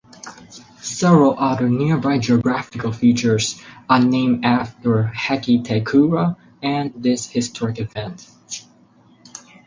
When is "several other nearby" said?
0.81-2.17